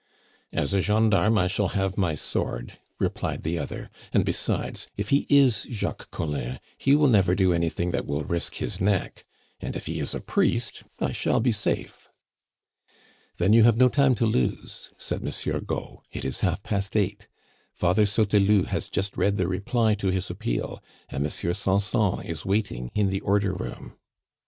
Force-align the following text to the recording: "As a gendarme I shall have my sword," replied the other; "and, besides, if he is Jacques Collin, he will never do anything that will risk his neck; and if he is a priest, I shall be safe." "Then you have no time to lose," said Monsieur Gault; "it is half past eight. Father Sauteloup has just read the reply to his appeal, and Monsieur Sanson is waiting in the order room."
"As 0.51 0.73
a 0.73 0.81
gendarme 0.81 1.37
I 1.37 1.45
shall 1.45 1.67
have 1.77 1.95
my 1.95 2.15
sword," 2.15 2.79
replied 2.97 3.43
the 3.43 3.59
other; 3.59 3.91
"and, 4.11 4.25
besides, 4.25 4.87
if 4.97 5.09
he 5.09 5.27
is 5.29 5.67
Jacques 5.69 6.09
Collin, 6.09 6.59
he 6.75 6.95
will 6.95 7.07
never 7.07 7.35
do 7.35 7.53
anything 7.53 7.91
that 7.91 8.07
will 8.07 8.23
risk 8.23 8.55
his 8.55 8.81
neck; 8.81 9.25
and 9.59 9.75
if 9.75 9.85
he 9.85 9.99
is 9.99 10.15
a 10.15 10.19
priest, 10.19 10.81
I 10.99 11.11
shall 11.11 11.39
be 11.39 11.51
safe." 11.51 12.09
"Then 13.37 13.53
you 13.53 13.61
have 13.61 13.77
no 13.77 13.89
time 13.89 14.15
to 14.15 14.25
lose," 14.25 14.89
said 14.97 15.21
Monsieur 15.21 15.59
Gault; 15.59 16.03
"it 16.11 16.25
is 16.25 16.39
half 16.39 16.63
past 16.63 16.97
eight. 16.97 17.27
Father 17.71 18.07
Sauteloup 18.07 18.65
has 18.69 18.89
just 18.89 19.15
read 19.15 19.37
the 19.37 19.47
reply 19.47 19.93
to 19.93 20.07
his 20.07 20.31
appeal, 20.31 20.81
and 21.09 21.21
Monsieur 21.21 21.53
Sanson 21.53 22.23
is 22.23 22.43
waiting 22.43 22.89
in 22.95 23.11
the 23.11 23.21
order 23.21 23.53
room." 23.53 23.93